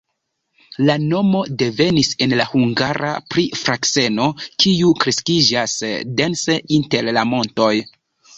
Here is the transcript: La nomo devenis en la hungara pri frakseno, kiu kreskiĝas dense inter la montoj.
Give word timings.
La 0.85 0.93
nomo 1.01 1.41
devenis 1.61 2.09
en 2.25 2.33
la 2.39 2.47
hungara 2.53 3.11
pri 3.33 3.43
frakseno, 3.65 4.25
kiu 4.65 4.95
kreskiĝas 5.05 5.77
dense 6.23 6.59
inter 6.81 7.13
la 7.21 7.29
montoj. 7.35 7.71